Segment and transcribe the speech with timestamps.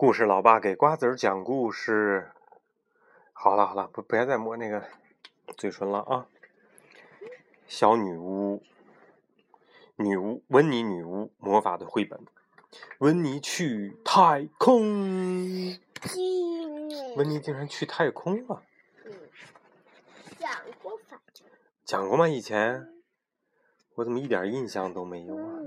[0.00, 2.30] 故事，老爸给瓜子儿讲故事。
[3.34, 4.82] 好了好了，不别再摸那个
[5.58, 6.26] 嘴唇了啊！
[7.66, 8.62] 小女巫，
[9.96, 12.18] 女巫温妮女巫魔法的绘本。
[13.00, 15.78] 温妮去太空，
[17.16, 18.62] 温妮竟然去太空了。
[21.84, 22.26] 讲过吗？
[22.26, 22.88] 以前
[23.96, 25.59] 我怎么一点印象都没有啊？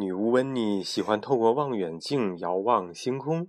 [0.00, 3.48] 女巫温妮喜欢透过望远镜遥望星空，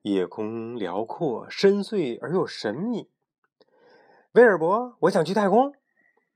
[0.00, 3.10] 夜空辽阔、深邃而又神秘。
[4.32, 5.74] 威尔伯，我想去太空。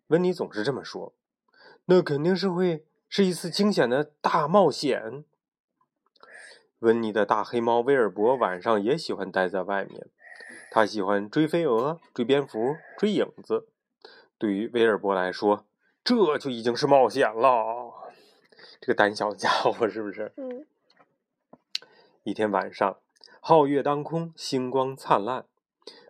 [0.08, 1.14] 温妮总是这么说。
[1.86, 5.24] 那肯定是会是一次惊险的大冒险。
[6.80, 10.06] 温妮的大黑猫威尔伯晚上也喜欢待在外面，
[10.70, 13.68] 他喜欢追飞蛾、追蝙蝠、追影子。
[14.36, 15.64] 对于威尔伯来说，
[16.04, 18.03] 这就已经是冒险了。
[18.80, 20.32] 这个胆小的家伙是不是？
[20.36, 20.66] 嗯。
[22.22, 22.98] 一天晚上，
[23.42, 25.46] 皓月当空，星光灿烂。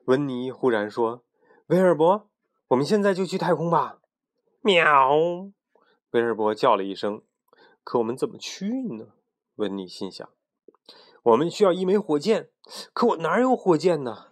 [0.05, 1.23] 温妮忽然说
[1.69, 2.29] ：“威尔伯，
[2.69, 3.99] 我们现在就去太空吧！”
[4.63, 5.11] 喵！
[6.11, 7.23] 威尔伯叫了一声。
[7.83, 9.09] 可我们怎么去呢？
[9.57, 10.29] 温妮心想。
[11.23, 12.49] 我们需要一枚火箭，
[12.93, 14.29] 可我哪有火箭呢？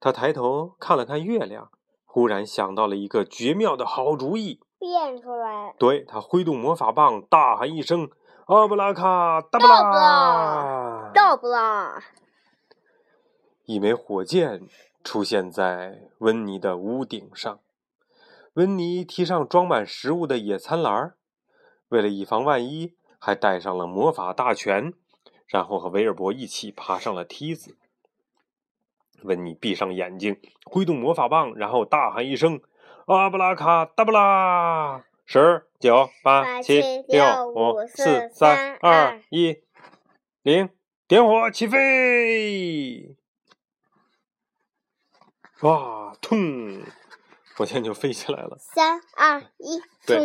[0.00, 1.70] 他抬头看了看月亮，
[2.04, 4.60] 忽然想到了一个绝妙的好主意。
[4.84, 5.74] 变出来。
[5.78, 8.10] 对他挥动魔法棒，大喊一声
[8.46, 12.02] ：“阿布拉卡达布拉！”到不啦！
[13.64, 14.68] 一枚火箭
[15.02, 17.60] 出现在温妮的屋顶上。
[18.52, 21.16] 温妮提上装满食物的野餐篮儿，
[21.88, 24.92] 为了以防万一，还带上了魔法大全，
[25.46, 27.78] 然后和威尔伯一起爬上了梯子。
[29.22, 32.60] 温妮闭上眼睛，挥动魔法棒，然后大喊一声。
[33.06, 35.04] 阿布拉卡达布拉！
[35.26, 39.62] 十九八七六五四三二一
[40.40, 40.70] 零，
[41.06, 43.14] 点火起飞！
[45.60, 46.82] 哇，通，
[47.54, 48.56] 火箭就飞起来了。
[48.58, 50.18] 三二一，对！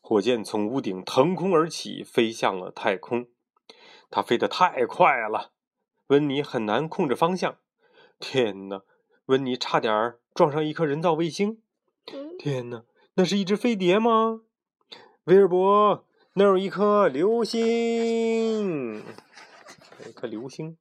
[0.00, 3.26] 火箭从屋顶腾空而起，飞向了太空。
[4.10, 5.52] 它飞得太快了，
[6.06, 7.58] 温妮很难控制方向。
[8.18, 8.80] 天哪！
[9.30, 11.62] 温妮差点儿撞上一颗人造卫星。
[12.12, 12.82] 嗯天哪，
[13.14, 14.40] 那是一只飞碟吗？
[15.24, 20.76] 威尔伯，那有一颗流星，有一颗流星。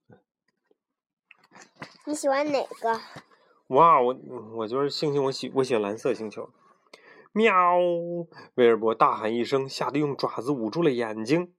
[2.08, 3.00] 你喜欢哪个？
[3.68, 4.18] 哇，我
[4.56, 6.50] 我觉得星星，我喜我喜欢蓝色星球。
[7.32, 7.54] 喵！
[8.56, 11.54] 威尔伯大喊一声，吓得用爪子捂住了眼睛。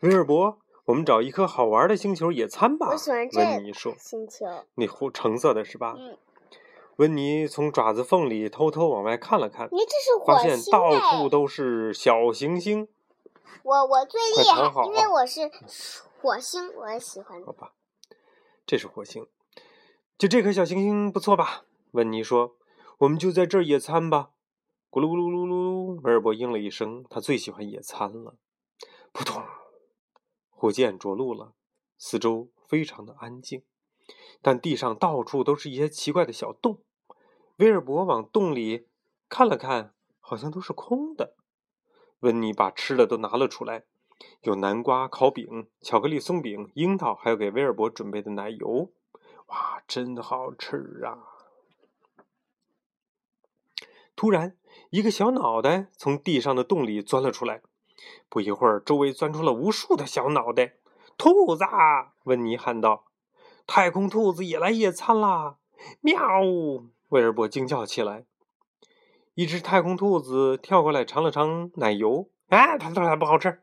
[0.00, 2.88] 威尔伯，我们找一颗好玩的星球野餐吧。
[2.90, 4.46] 我喜欢这温妮说个星球。
[4.74, 6.18] ：“那红橙色的是吧？”嗯，
[6.96, 12.88] 温妮从爪子缝里偷偷往外看了看，你这是发火星现到哎处都是小行星。
[13.62, 15.50] 我我最厉害，因为我是
[16.20, 17.52] 火星，我也喜欢好。
[17.52, 17.72] 吧，
[18.66, 19.26] 这是火星。
[20.18, 21.62] 就这颗小行星不错吧？
[21.92, 22.56] 温妮说
[22.98, 24.30] ：“我们就在这儿野餐吧。”
[24.90, 28.34] 咕噜咕噜噜噜，威尔伯应了一声，他最喜欢野餐了。
[29.12, 29.42] 扑通，
[30.62, 31.54] 火箭着陆了，
[31.98, 33.64] 四周非常的安静，
[34.40, 36.84] 但地上到处都是一些奇怪的小洞。
[37.56, 38.86] 威尔伯往洞里
[39.28, 41.34] 看了看，好像都是空的。
[42.20, 43.86] 温妮把吃的都拿了出来，
[44.42, 48.92] 有南瓜烤饼、巧克力松饼、樱桃，还有给威尔伯准备的奶油。
[49.46, 51.26] 哇，真好吃啊！
[54.14, 54.56] 突然，
[54.90, 57.62] 一个小脑袋从地上的洞里钻了出来。
[58.28, 60.74] 不一会儿，周围钻出了无数的小脑袋。
[61.18, 61.64] 兔子！
[62.24, 63.04] 温妮喊道
[63.66, 65.58] ：“太空兔子也来野餐啦！”
[66.00, 66.18] 喵！
[67.10, 68.24] 威尔伯惊叫起来。
[69.34, 73.62] 一只太空兔子跳过来尝了尝奶油，哎，它它它不好吃。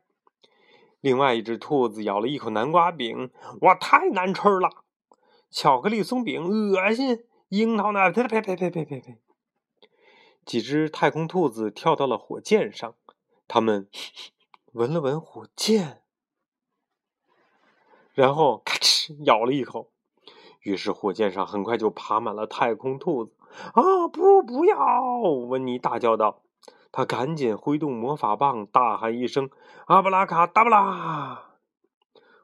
[1.00, 3.30] 另外一只兔子咬了一口南瓜饼，
[3.62, 4.68] 哇，太难吃了！
[5.50, 8.10] 巧克力松饼恶心，樱桃呢？
[8.12, 9.18] 呸呸呸呸呸呸呸！
[10.44, 12.94] 几只太空兔子跳到了火箭上，
[13.52, 13.88] 他们
[14.74, 16.02] 闻了闻火箭，
[18.14, 19.90] 然后咔哧咬了一口。
[20.60, 23.32] 于是火箭上很快就爬满了太空兔子。
[23.74, 25.22] 啊，不，不要！
[25.48, 26.42] 温妮大叫道。
[26.92, 29.50] 他赶紧挥动魔法棒，大喊一声
[29.86, 31.46] ：“阿布拉卡达布拉！”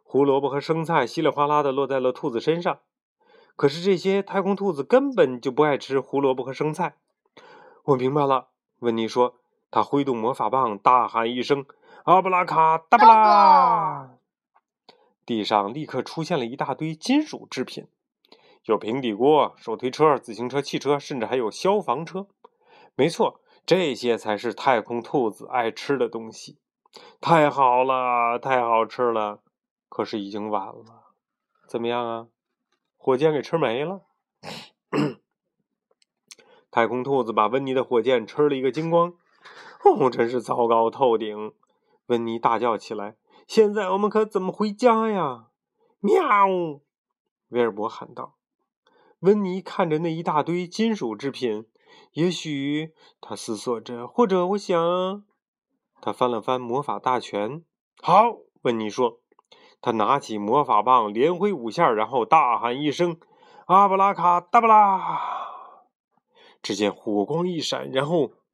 [0.02, 2.80] 胡萝卜和生菜稀里哗啦的落在了兔子身上。
[3.54, 6.96] 可是这些太空兔子根本就不爱吃胡萝卜和生菜。
[7.84, 8.48] 我明白了，
[8.80, 9.36] 温妮说。
[9.70, 11.66] 他挥动魔法棒，大喊一声
[12.04, 14.10] ：“阿布拉卡达布拉！”
[15.26, 17.88] 地上立刻出现了一大堆金属制品，
[18.64, 22.28] 有平底锅、手推车、自行车、汽车，甚至还有消防车。
[22.94, 26.58] 没错，这些才是太空兔子爱吃的东西。
[27.20, 29.40] 太好了，太好吃了！
[29.88, 31.12] 可是已经晚了。
[31.68, 32.28] 怎么样啊？
[32.96, 34.02] 火箭给吃没了。
[36.70, 39.14] 太空兔子把温妮的火箭吃了一个精光。
[39.86, 41.52] 哦，真是糟糕透顶！
[42.06, 43.16] 温妮大叫起来
[43.46, 45.46] ：“现在我们可怎么回家呀？”
[46.00, 46.20] 喵！
[47.50, 48.34] 威尔伯喊道。
[49.20, 51.66] 温妮看着那一大堆金属制品，
[52.12, 55.24] 也许他思索着，或者我想，
[56.00, 57.62] 他翻了翻魔法大全。
[58.02, 59.20] 好，温妮说。
[59.80, 63.18] 他拿起魔法棒，连挥五下，然后大喊一声
[63.66, 65.20] ：“阿布拉卡达布拉！”
[66.60, 68.32] 只见火光一闪，然后“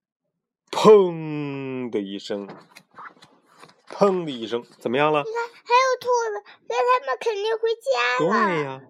[0.72, 2.48] 砰”的一声
[3.86, 5.22] ，“砰”的一声，怎么样了？
[5.22, 8.32] 你看，还有兔子，那他们肯定回家了。
[8.48, 8.82] 对呀，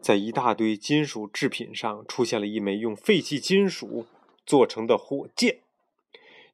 [0.00, 4.06] 在一大堆金属制品上出现了一枚用废弃金属
[4.46, 5.62] 做成的火箭。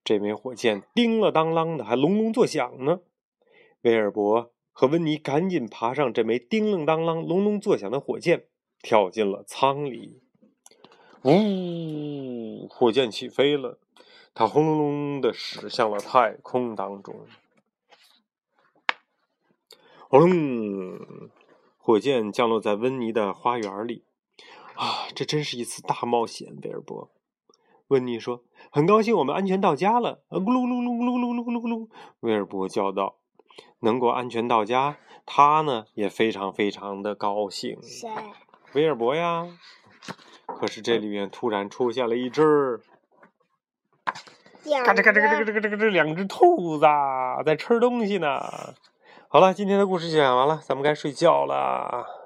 [0.02, 3.00] 这枚火箭叮了当啷的，还隆隆作响呢。
[3.82, 4.52] 威尔伯。
[4.73, 8.46] 和温妮赶紧爬上这枚叮铃当啷、隆隆作响的火箭，
[8.81, 10.23] 跳进了舱里。
[11.25, 13.78] 呜，火箭起飞了，
[14.35, 17.27] 它轰隆隆的驶向了太空当中。
[20.09, 21.31] 轰隆！
[21.79, 24.05] 火箭降落在温妮的花园里。
[24.75, 27.11] 啊，这真是一次大冒险，威尔伯。
[27.88, 31.88] 温妮说：“很高兴我们安全到家了。”咕噜噜噜噜噜噜噜噜，
[32.21, 33.17] 威尔伯叫道。
[33.81, 37.83] 能够安全到家，他呢也非常非常的高兴。
[37.83, 38.09] 谁？
[38.75, 39.59] 威尔伯呀。
[40.47, 42.81] 可是这里面突然出现了一只，
[44.84, 46.87] 嘎吱嘎吱嘎吱嘎吱嘎吱，两只兔子
[47.44, 48.40] 在吃东西呢。
[49.28, 52.19] 好了，今天的故事讲完了，咱们该睡觉了。